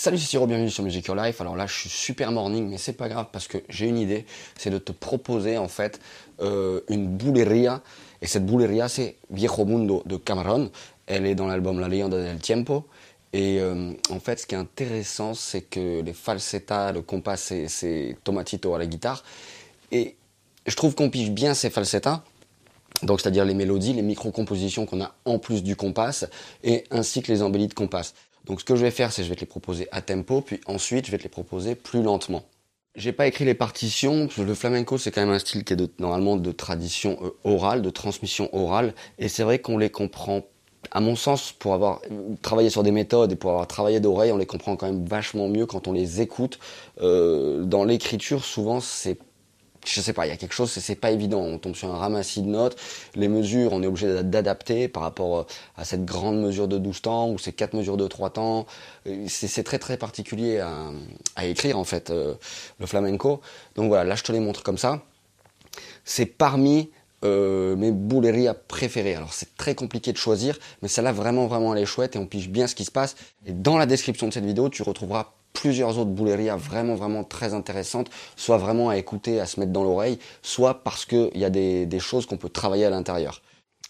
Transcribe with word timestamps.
Salut, 0.00 0.18
c'est 0.18 0.26
Siro, 0.26 0.46
bienvenue 0.46 0.70
sur 0.70 0.84
Music 0.84 1.04
Your 1.08 1.16
Life. 1.16 1.40
Alors 1.40 1.56
là, 1.56 1.66
je 1.66 1.74
suis 1.76 1.88
super 1.88 2.30
morning, 2.30 2.68
mais 2.70 2.78
c'est 2.78 2.92
pas 2.92 3.08
grave 3.08 3.26
parce 3.32 3.48
que 3.48 3.58
j'ai 3.68 3.88
une 3.88 3.98
idée, 3.98 4.26
c'est 4.56 4.70
de 4.70 4.78
te 4.78 4.92
proposer 4.92 5.58
en 5.58 5.66
fait 5.66 5.98
euh, 6.40 6.82
une 6.88 7.08
bouleria. 7.08 7.82
Et 8.22 8.28
cette 8.28 8.46
bouleria, 8.46 8.88
c'est 8.88 9.16
Viejo 9.28 9.64
Mundo 9.64 10.04
de 10.06 10.16
Cameron. 10.16 10.70
Elle 11.08 11.26
est 11.26 11.34
dans 11.34 11.48
l'album 11.48 11.80
La 11.80 11.88
Leyenda 11.88 12.16
del 12.16 12.38
Tiempo. 12.38 12.86
Et 13.32 13.58
euh, 13.58 13.90
en 14.10 14.20
fait, 14.20 14.38
ce 14.38 14.46
qui 14.46 14.54
est 14.54 14.58
intéressant, 14.58 15.34
c'est 15.34 15.62
que 15.62 16.00
les 16.00 16.12
falsettas, 16.12 16.92
le 16.92 17.02
compas, 17.02 17.36
c'est 17.36 18.16
tomatito 18.22 18.72
à 18.76 18.78
la 18.78 18.86
guitare. 18.86 19.24
Et 19.90 20.14
je 20.64 20.76
trouve 20.76 20.94
qu'on 20.94 21.10
pige 21.10 21.32
bien 21.32 21.54
ces 21.54 21.70
falsettas. 21.70 22.22
Donc, 23.02 23.20
c'est-à-dire 23.20 23.44
les 23.44 23.54
mélodies, 23.54 23.94
les 23.94 24.02
micro-compositions 24.02 24.86
qu'on 24.86 25.00
a 25.00 25.14
en 25.24 25.40
plus 25.40 25.62
du 25.62 25.74
compas, 25.74 26.24
et 26.62 26.84
ainsi 26.92 27.20
que 27.20 27.32
les 27.32 27.42
embellis 27.42 27.68
de 27.68 27.74
compas. 27.74 28.12
Donc 28.48 28.60
ce 28.60 28.64
que 28.64 28.74
je 28.74 28.82
vais 28.82 28.90
faire, 28.90 29.12
c'est 29.12 29.22
je 29.22 29.28
vais 29.28 29.36
te 29.36 29.40
les 29.40 29.46
proposer 29.46 29.88
à 29.92 30.02
tempo, 30.02 30.40
puis 30.40 30.60
ensuite 30.66 31.06
je 31.06 31.12
vais 31.12 31.18
te 31.18 31.22
les 31.22 31.28
proposer 31.28 31.74
plus 31.74 32.02
lentement. 32.02 32.42
J'ai 32.96 33.12
pas 33.12 33.28
écrit 33.28 33.44
les 33.44 33.54
partitions, 33.54 34.26
parce 34.26 34.36
que 34.36 34.42
le 34.42 34.54
flamenco 34.54 34.98
c'est 34.98 35.12
quand 35.12 35.20
même 35.20 35.30
un 35.30 35.38
style 35.38 35.62
qui 35.62 35.74
est 35.74 36.00
normalement 36.00 36.36
de 36.36 36.50
tradition 36.50 37.18
euh, 37.22 37.30
orale, 37.44 37.82
de 37.82 37.90
transmission 37.90 38.48
orale, 38.52 38.94
et 39.18 39.28
c'est 39.28 39.44
vrai 39.44 39.60
qu'on 39.60 39.78
les 39.78 39.90
comprend 39.90 40.42
à 40.90 41.00
mon 41.00 41.16
sens, 41.16 41.52
pour 41.52 41.74
avoir 41.74 42.00
travaillé 42.40 42.70
sur 42.70 42.82
des 42.82 42.92
méthodes 42.92 43.32
et 43.32 43.36
pour 43.36 43.50
avoir 43.50 43.66
travaillé 43.66 44.00
d'oreille, 44.00 44.32
on 44.32 44.36
les 44.36 44.46
comprend 44.46 44.76
quand 44.76 44.86
même 44.86 45.04
vachement 45.04 45.48
mieux 45.48 45.66
quand 45.66 45.88
on 45.88 45.92
les 45.92 46.20
écoute. 46.20 46.58
Euh, 47.00 47.64
dans 47.64 47.84
l'écriture, 47.84 48.44
souvent, 48.44 48.80
c'est 48.80 49.18
je 49.86 50.00
sais 50.00 50.12
pas, 50.12 50.26
il 50.26 50.30
y 50.30 50.32
a 50.32 50.36
quelque 50.36 50.52
chose, 50.52 50.70
c'est 50.70 50.94
pas 50.94 51.10
évident. 51.10 51.40
On 51.40 51.58
tombe 51.58 51.74
sur 51.74 51.92
un 51.92 51.96
ramassis 51.96 52.42
de 52.42 52.48
notes. 52.48 52.76
Les 53.14 53.28
mesures, 53.28 53.72
on 53.72 53.82
est 53.82 53.86
obligé 53.86 54.22
d'adapter 54.22 54.88
par 54.88 55.02
rapport 55.02 55.38
euh, 55.38 55.46
à 55.76 55.84
cette 55.84 56.04
grande 56.04 56.40
mesure 56.40 56.68
de 56.68 56.78
12 56.78 57.02
temps 57.02 57.30
ou 57.30 57.38
ces 57.38 57.52
quatre 57.52 57.74
mesures 57.74 57.96
de 57.96 58.06
3 58.06 58.30
temps. 58.30 58.66
Euh, 59.06 59.24
c'est 59.28 59.62
très 59.62 59.78
très 59.78 59.96
particulier 59.96 60.60
à, 61.36 61.46
écrire 61.46 61.78
en 61.78 61.84
fait, 61.84 62.10
euh, 62.10 62.34
le 62.78 62.86
flamenco. 62.86 63.40
Donc 63.76 63.88
voilà, 63.88 64.04
là 64.04 64.14
je 64.14 64.22
te 64.22 64.32
les 64.32 64.40
montre 64.40 64.62
comme 64.62 64.78
ça. 64.78 65.02
C'est 66.04 66.26
parmi 66.26 66.90
mes 67.22 67.90
bouleries 67.90 68.46
préférées. 68.68 69.16
Alors 69.16 69.32
c'est 69.32 69.56
très 69.56 69.74
compliqué 69.74 70.12
de 70.12 70.16
choisir, 70.16 70.56
mais 70.82 70.88
celle-là 70.88 71.10
vraiment 71.10 71.48
vraiment 71.48 71.74
elle 71.74 71.82
est 71.82 71.86
chouette 71.86 72.14
et 72.14 72.18
on 72.18 72.26
pige 72.26 72.48
bien 72.48 72.68
ce 72.68 72.76
qui 72.76 72.84
se 72.84 72.92
passe. 72.92 73.16
Et 73.44 73.52
dans 73.52 73.76
la 73.76 73.86
description 73.86 74.28
de 74.28 74.32
cette 74.32 74.44
vidéo, 74.44 74.68
tu 74.68 74.82
retrouveras 74.82 75.32
plusieurs 75.58 75.98
autres 75.98 76.10
bouleries 76.10 76.50
vraiment 76.56 76.94
vraiment 76.94 77.24
très 77.24 77.52
intéressantes, 77.52 78.08
soit 78.36 78.58
vraiment 78.58 78.90
à 78.90 78.96
écouter, 78.96 79.40
à 79.40 79.46
se 79.46 79.58
mettre 79.58 79.72
dans 79.72 79.82
l'oreille, 79.82 80.20
soit 80.40 80.84
parce 80.84 81.04
qu'il 81.04 81.36
y 81.36 81.44
a 81.44 81.50
des, 81.50 81.84
des 81.84 81.98
choses 81.98 82.26
qu'on 82.26 82.36
peut 82.36 82.48
travailler 82.48 82.84
à 82.84 82.90
l'intérieur. 82.90 83.42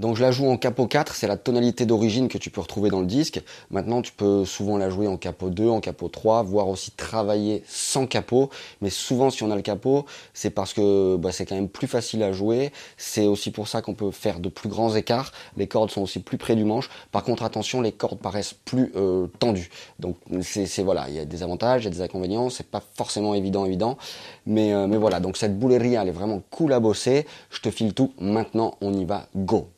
Donc 0.00 0.16
je 0.16 0.22
la 0.22 0.30
joue 0.30 0.48
en 0.48 0.56
capot 0.56 0.86
4, 0.86 1.14
c'est 1.14 1.26
la 1.26 1.36
tonalité 1.36 1.84
d'origine 1.84 2.28
que 2.28 2.38
tu 2.38 2.48
peux 2.48 2.62
retrouver 2.62 2.88
dans 2.88 3.00
le 3.00 3.06
disque. 3.06 3.42
Maintenant 3.70 4.00
tu 4.00 4.12
peux 4.12 4.46
souvent 4.46 4.78
la 4.78 4.88
jouer 4.88 5.06
en 5.06 5.18
capot 5.18 5.50
2, 5.50 5.68
en 5.68 5.80
capot 5.80 6.08
3, 6.08 6.42
voire 6.42 6.68
aussi 6.68 6.90
travailler 6.90 7.62
sans 7.68 8.06
capot. 8.06 8.48
Mais 8.80 8.88
souvent 8.88 9.28
si 9.28 9.42
on 9.42 9.50
a 9.50 9.56
le 9.56 9.60
capot, 9.60 10.06
c'est 10.32 10.48
parce 10.48 10.72
que 10.72 11.16
bah, 11.16 11.32
c'est 11.32 11.44
quand 11.44 11.54
même 11.54 11.68
plus 11.68 11.86
facile 11.86 12.22
à 12.22 12.32
jouer. 12.32 12.72
C'est 12.96 13.26
aussi 13.26 13.50
pour 13.50 13.68
ça 13.68 13.82
qu'on 13.82 13.92
peut 13.92 14.10
faire 14.10 14.40
de 14.40 14.48
plus 14.48 14.70
grands 14.70 14.94
écarts. 14.96 15.32
Les 15.58 15.66
cordes 15.66 15.90
sont 15.90 16.00
aussi 16.00 16.20
plus 16.20 16.38
près 16.38 16.56
du 16.56 16.64
manche. 16.64 16.88
Par 17.12 17.22
contre 17.22 17.42
attention, 17.42 17.82
les 17.82 17.92
cordes 17.92 18.20
paraissent 18.20 18.54
plus 18.54 18.92
euh, 18.96 19.26
tendues. 19.38 19.68
Donc 19.98 20.16
c'est 20.40 20.82
voilà, 20.82 21.10
il 21.10 21.14
y 21.14 21.18
a 21.18 21.26
des 21.26 21.42
avantages, 21.42 21.82
il 21.82 21.84
y 21.84 21.88
a 21.88 21.90
des 21.90 22.00
inconvénients. 22.00 22.48
C'est 22.48 22.70
pas 22.70 22.82
forcément 22.94 23.34
évident 23.34 23.66
évident, 23.66 23.98
mais 24.46 24.72
euh, 24.72 24.86
mais 24.86 24.96
voilà. 24.96 25.20
Donc 25.20 25.36
cette 25.36 25.58
boulerie 25.58 25.96
elle 25.96 26.08
est 26.08 26.10
vraiment 26.10 26.42
cool 26.48 26.72
à 26.72 26.80
bosser. 26.80 27.26
Je 27.50 27.60
te 27.60 27.70
file 27.70 27.92
tout. 27.92 28.14
Maintenant 28.18 28.78
on 28.80 28.94
y 28.94 29.04
va, 29.04 29.26
go. 29.36 29.68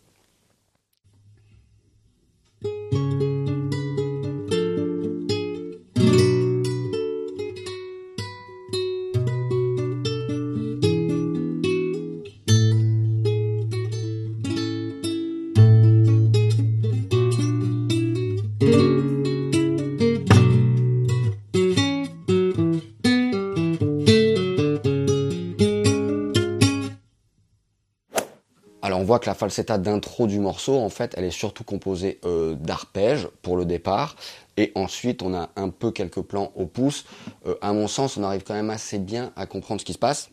Alors 28.85 29.01
on 29.01 29.05
voit 29.05 29.21
que 29.21 29.27
la 29.27 29.35
falsetta 29.35 29.79
d'intro 29.79 30.27
du 30.27 30.39
morceau, 30.39 30.77
en 30.77 30.89
fait, 30.89 31.15
elle 31.17 31.25
est 31.25 31.31
surtout 31.31 31.65
composée 31.65 32.21
euh, 32.25 32.55
d'arpèges 32.55 33.29
pour 33.41 33.57
le 33.57 33.65
départ, 33.65 34.17
et 34.57 34.73
ensuite 34.75 35.23
on 35.23 35.35
a 35.35 35.51
un 35.57 35.71
peu 35.71 35.93
quelques 35.93 36.21
plans 36.21 36.53
au 36.57 36.67
pouce. 36.67 37.05
Euh, 37.47 37.55
à 37.63 37.73
mon 37.73 37.89
sens, 37.89 38.17
on 38.17 38.23
arrive 38.23 38.43
quand 38.43 38.55
même 38.55 38.71
assez 38.71 38.99
bien 38.99 39.33
à 39.37 39.47
comprendre 39.47 39.81
ce 39.81 39.87
qui 39.87 39.93
se 39.93 39.99
passe. 39.99 40.31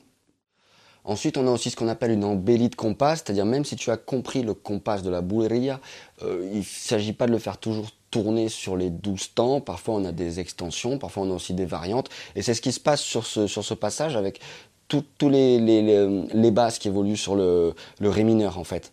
Ensuite, 1.03 1.38
on 1.38 1.47
a 1.47 1.51
aussi 1.51 1.69
ce 1.69 1.75
qu'on 1.75 1.88
appelle 1.88 2.11
une 2.11 2.25
embellie 2.25 2.69
de 2.69 2.75
compas, 2.75 3.16
c'est-à-dire 3.16 3.46
même 3.46 3.66
si 3.66 3.75
tu 3.75 3.91
as 3.91 3.97
compris 3.97 4.44
le 4.44 4.53
compas 4.53 5.00
de 5.00 5.09
la 5.09 5.22
bouleria, 5.22 5.79
euh, 6.23 6.50
il 6.51 6.59
ne 6.59 6.63
s'agit 6.63 7.13
pas 7.13 7.28
de 7.28 7.31
le 7.31 7.40
faire 7.40 7.57
toujours 7.57 7.88
tourner 8.12 8.50
sur 8.50 8.75
les 8.75 8.90
12 8.90 9.34
temps, 9.34 9.62
parfois 9.62 9.96
on 9.96 10.06
a 10.06 10.12
des 10.12 10.40
extensions, 10.40 10.97
parfois 10.97 11.24
on 11.24 11.31
a 11.31 11.36
aussi 11.36 11.53
des 11.53 11.66
variantes, 11.66 12.09
et 12.36 12.42
c'est 12.42 12.53
ce 12.53 12.62
qui 12.62 12.72
se 12.72 12.80
passe 12.80 13.02
sur 13.02 13.25
ce, 13.25 13.47
sur 13.47 13.64
ce 13.64 13.74
passage 13.74 14.16
avec 14.16 14.40
tous 14.88 15.30
les, 15.30 15.59
les, 15.59 16.08
les, 16.34 16.52
basses 16.52 16.80
qui 16.80 16.88
évoluent 16.88 17.16
sur 17.16 17.36
le, 17.36 17.75
le 18.00 18.09
ré 18.09 18.24
mineur 18.24 18.58
en 18.58 18.64
fait. 18.64 18.92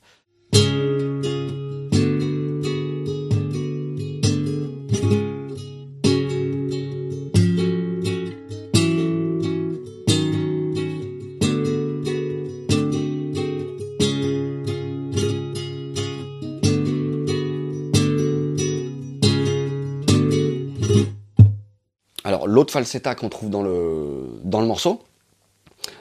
L'autre 22.46 22.72
falsetta 22.72 23.14
qu'on 23.14 23.28
trouve 23.28 23.50
dans 23.50 23.62
le, 23.62 24.66
morceau, 24.66 25.02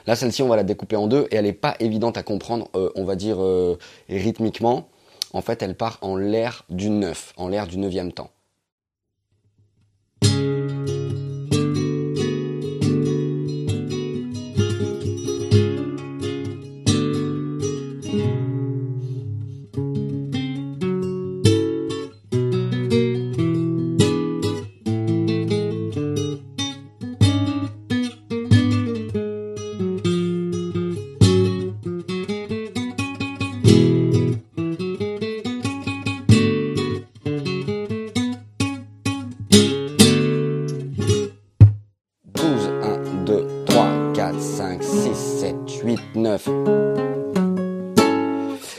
Là, 0.06 0.16
celle-ci, 0.16 0.42
on 0.42 0.48
va 0.48 0.56
la 0.56 0.64
découper 0.64 0.96
en 0.96 1.06
deux 1.06 1.28
et 1.30 1.36
elle 1.36 1.44
n'est 1.44 1.52
pas 1.52 1.76
évidente 1.78 2.16
à 2.16 2.24
comprendre, 2.24 2.68
euh, 2.74 2.90
on 2.96 3.04
va 3.04 3.14
dire, 3.14 3.36
euh, 3.40 3.78
rythmiquement. 4.08 4.88
En 5.32 5.42
fait, 5.42 5.62
elle 5.62 5.76
part 5.76 5.98
en 6.00 6.16
l'air 6.16 6.64
du 6.70 6.90
neuf, 6.90 7.32
en 7.36 7.46
l'air 7.48 7.68
du 7.68 7.78
neuvième 7.78 8.12
temps. 8.12 8.30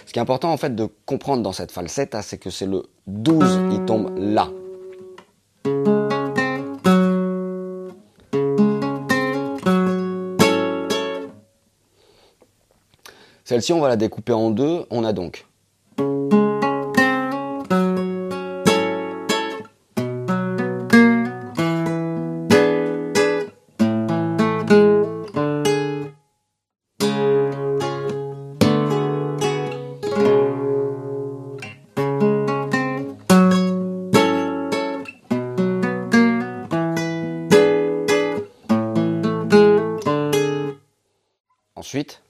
Ce 0.06 0.12
qui 0.12 0.20
est 0.20 0.22
important 0.22 0.52
en 0.52 0.58
fait 0.58 0.76
de 0.76 0.90
comprendre 1.06 1.42
dans 1.42 1.54
cette 1.54 1.72
falsetta, 1.72 2.22
c'est 2.22 2.38
que 2.38 2.50
c'est 2.50 2.66
le 2.66 2.84
12, 3.08 3.60
il 3.72 3.86
tombe 3.86 4.14
là. 4.18 4.50
Celle-ci, 13.46 13.72
on 13.72 13.80
va 13.80 13.88
la 13.88 13.96
découper 13.96 14.34
en 14.34 14.50
deux. 14.50 14.84
On 14.90 15.06
a 15.06 15.14
donc 15.14 15.47
Ensuite, 41.88 42.22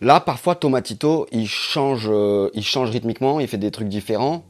Là, 0.00 0.20
parfois, 0.20 0.54
Tomatito, 0.54 1.26
il 1.32 1.48
change, 1.48 2.08
euh, 2.08 2.50
il 2.54 2.62
change 2.64 2.90
rythmiquement, 2.90 3.40
il 3.40 3.48
fait 3.48 3.58
des 3.58 3.70
trucs 3.70 3.88
différents. 3.88 4.44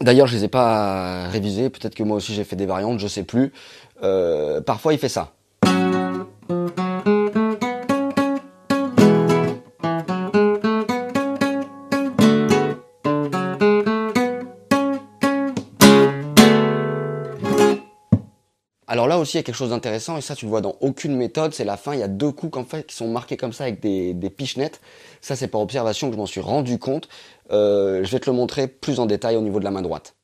D'ailleurs, 0.00 0.26
je 0.26 0.36
les 0.36 0.44
ai 0.44 0.48
pas 0.48 1.28
révisés. 1.28 1.70
Peut-être 1.70 1.94
que 1.94 2.02
moi 2.02 2.16
aussi 2.16 2.34
j'ai 2.34 2.44
fait 2.44 2.56
des 2.56 2.66
variantes, 2.66 2.98
je 2.98 3.06
sais 3.06 3.24
plus. 3.24 3.52
Euh, 4.02 4.60
parfois, 4.60 4.92
il 4.92 4.98
fait 4.98 5.08
ça. 5.08 5.34
Alors 19.04 19.18
là 19.18 19.20
aussi, 19.20 19.36
il 19.36 19.36
y 19.36 19.40
a 19.40 19.42
quelque 19.42 19.54
chose 19.54 19.68
d'intéressant, 19.68 20.16
et 20.16 20.22
ça, 20.22 20.34
tu 20.34 20.46
le 20.46 20.48
vois 20.48 20.62
dans 20.62 20.76
aucune 20.80 21.14
méthode, 21.14 21.52
c'est 21.52 21.66
la 21.66 21.76
fin, 21.76 21.92
il 21.92 22.00
y 22.00 22.02
a 22.02 22.08
deux 22.08 22.32
coups 22.32 22.58
fait, 22.66 22.86
qui 22.86 22.96
sont 22.96 23.06
marqués 23.06 23.36
comme 23.36 23.52
ça 23.52 23.64
avec 23.64 23.78
des, 23.80 24.14
des 24.14 24.30
pichenettes. 24.30 24.80
Ça, 25.20 25.36
c'est 25.36 25.46
par 25.46 25.60
observation 25.60 26.08
que 26.08 26.14
je 26.14 26.18
m'en 26.18 26.24
suis 26.24 26.40
rendu 26.40 26.78
compte. 26.78 27.10
Euh, 27.50 28.02
je 28.02 28.10
vais 28.10 28.18
te 28.18 28.30
le 28.30 28.34
montrer 28.34 28.66
plus 28.66 29.00
en 29.00 29.04
détail 29.04 29.36
au 29.36 29.42
niveau 29.42 29.58
de 29.58 29.64
la 29.64 29.70
main 29.70 29.82
droite. 29.82 30.14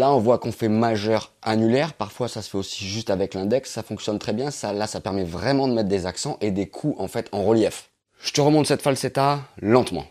Là, 0.00 0.14
on 0.14 0.18
voit 0.18 0.38
qu'on 0.38 0.50
fait 0.50 0.70
majeur 0.70 1.30
annulaire. 1.42 1.92
Parfois, 1.92 2.26
ça 2.26 2.40
se 2.40 2.48
fait 2.48 2.56
aussi 2.56 2.86
juste 2.86 3.10
avec 3.10 3.34
l'index. 3.34 3.70
Ça 3.70 3.82
fonctionne 3.82 4.18
très 4.18 4.32
bien. 4.32 4.50
Ça, 4.50 4.72
là, 4.72 4.86
ça 4.86 4.98
permet 4.98 5.24
vraiment 5.24 5.68
de 5.68 5.74
mettre 5.74 5.90
des 5.90 6.06
accents 6.06 6.38
et 6.40 6.50
des 6.50 6.68
coups 6.68 6.98
en 6.98 7.06
fait 7.06 7.28
en 7.32 7.42
relief. 7.42 7.90
Je 8.22 8.32
te 8.32 8.40
remonte 8.40 8.66
cette 8.66 8.80
falsetta 8.80 9.40
lentement. 9.60 10.06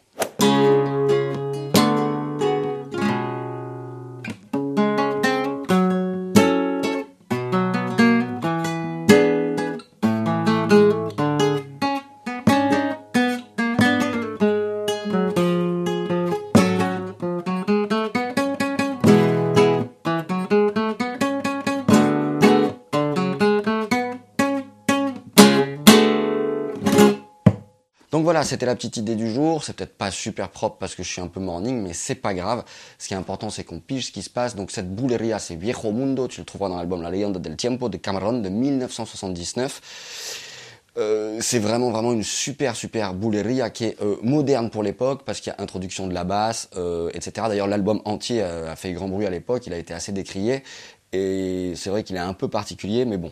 C'était 28.43 28.65
la 28.65 28.75
petite 28.75 28.97
idée 28.97 29.15
du 29.15 29.31
jour. 29.31 29.63
C'est 29.63 29.73
peut-être 29.73 29.97
pas 29.97 30.11
super 30.11 30.49
propre 30.49 30.77
parce 30.77 30.95
que 30.95 31.03
je 31.03 31.11
suis 31.11 31.21
un 31.21 31.27
peu 31.27 31.39
morning, 31.39 31.81
mais 31.81 31.93
c'est 31.93 32.15
pas 32.15 32.33
grave. 32.33 32.63
Ce 32.97 33.07
qui 33.07 33.13
est 33.13 33.17
important, 33.17 33.49
c'est 33.49 33.63
qu'on 33.63 33.79
pige 33.79 34.07
ce 34.07 34.11
qui 34.11 34.21
se 34.21 34.29
passe. 34.29 34.55
Donc 34.55 34.71
cette 34.71 34.93
bouleria, 34.93 35.39
c'est 35.39 35.55
Viejo 35.55 35.91
Mundo. 35.91 36.27
Tu 36.27 36.41
le 36.41 36.45
trouveras 36.45 36.69
dans 36.69 36.77
l'album 36.77 37.01
La 37.01 37.11
Leyenda 37.11 37.39
del 37.39 37.55
Tiempo 37.57 37.89
de 37.89 37.97
Cameron 37.97 38.39
de 38.39 38.49
1979. 38.49 39.81
Euh, 40.97 41.37
c'est 41.39 41.59
vraiment 41.59 41.91
vraiment 41.91 42.11
une 42.11 42.23
super 42.23 42.75
super 42.75 43.13
bouleria 43.13 43.69
qui 43.69 43.85
est 43.85 44.01
euh, 44.01 44.17
moderne 44.21 44.69
pour 44.69 44.83
l'époque 44.83 45.21
parce 45.23 45.39
qu'il 45.39 45.53
y 45.55 45.55
a 45.55 45.61
introduction 45.61 46.07
de 46.07 46.13
la 46.13 46.23
basse, 46.23 46.69
euh, 46.75 47.09
etc. 47.13 47.47
D'ailleurs 47.47 47.67
l'album 47.67 48.01
entier 48.05 48.41
a 48.41 48.75
fait 48.75 48.91
grand 48.93 49.07
bruit 49.07 49.25
à 49.25 49.29
l'époque, 49.29 49.65
il 49.67 49.73
a 49.73 49.77
été 49.77 49.93
assez 49.93 50.11
décrié 50.11 50.63
et 51.13 51.73
c'est 51.75 51.89
vrai 51.89 52.03
qu'il 52.03 52.15
est 52.15 52.19
un 52.19 52.33
peu 52.33 52.47
particulier, 52.47 53.05
mais 53.05 53.17
bon, 53.17 53.31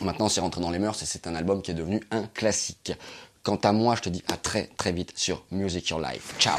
maintenant 0.00 0.28
c'est 0.28 0.40
rentré 0.40 0.60
dans 0.60 0.70
les 0.70 0.78
mœurs 0.78 1.02
et 1.02 1.06
c'est 1.06 1.26
un 1.26 1.34
album 1.34 1.60
qui 1.60 1.72
est 1.72 1.74
devenu 1.74 2.00
un 2.12 2.22
classique. 2.22 2.92
Quant 3.42 3.56
à 3.56 3.72
moi, 3.72 3.94
je 3.96 4.02
te 4.02 4.08
dis 4.08 4.22
à 4.28 4.36
très 4.36 4.68
très 4.76 4.92
vite 4.92 5.12
sur 5.16 5.44
Music 5.50 5.88
Your 5.88 6.00
Life. 6.00 6.34
Ciao 6.38 6.58